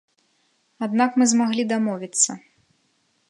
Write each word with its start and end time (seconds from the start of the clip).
Аднак 0.85 1.11
мы 1.21 1.27
змаглі 1.33 1.63
дамовіцца. 1.73 2.31